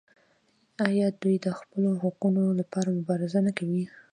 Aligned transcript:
آیا 0.87 1.07
دوی 1.21 1.35
د 1.45 1.47
خپلو 1.59 1.89
حقونو 2.03 2.43
لپاره 2.59 2.95
مبارزه 2.97 3.39
نه 3.47 3.51
کوي؟ 3.57 3.83